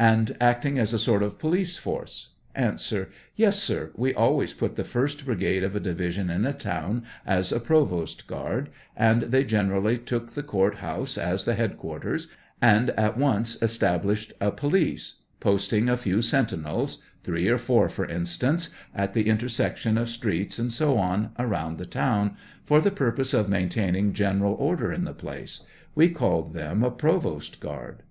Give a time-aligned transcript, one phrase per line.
[0.00, 2.30] And acting as a sort of police force?
[2.56, 2.76] A.
[3.36, 7.52] Yes, sir; we always put the first brigade of a division in a town as
[7.52, 12.26] a provost guard, and they gener ally took the Court House as tie headquarters,
[12.60, 18.70] and at once established a police, posting a few sentinels— three or four for instance—
[18.96, 23.48] at the intersection of streets, and so on, around the town, for the purpose of
[23.48, 25.60] maintaining general order in the place;
[25.94, 28.02] we called them a provost guard.